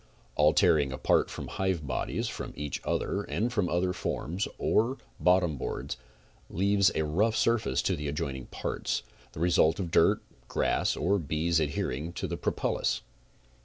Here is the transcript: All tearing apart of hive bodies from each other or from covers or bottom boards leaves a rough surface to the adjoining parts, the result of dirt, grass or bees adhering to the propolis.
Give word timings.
All 0.35 0.51
tearing 0.51 0.91
apart 0.91 1.31
of 1.37 1.45
hive 1.45 1.85
bodies 1.85 2.27
from 2.27 2.53
each 2.55 2.81
other 2.83 3.19
or 3.31 3.49
from 3.51 3.67
covers 3.67 4.47
or 4.57 4.97
bottom 5.19 5.57
boards 5.59 5.95
leaves 6.49 6.89
a 6.95 7.03
rough 7.03 7.35
surface 7.35 7.83
to 7.83 7.95
the 7.95 8.07
adjoining 8.07 8.47
parts, 8.47 9.03
the 9.33 9.39
result 9.39 9.79
of 9.79 9.91
dirt, 9.91 10.23
grass 10.47 10.95
or 10.97 11.19
bees 11.19 11.59
adhering 11.59 12.13
to 12.13 12.25
the 12.25 12.35
propolis. 12.35 13.03